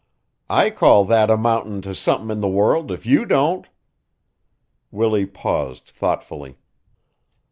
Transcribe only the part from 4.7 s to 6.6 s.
Willie paused thoughtfully.